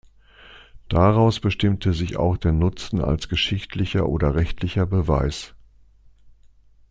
[0.89, 5.53] Daraus bestimmt sich auch der Nutzen als geschichtlicher oder rechtlicher Beweis.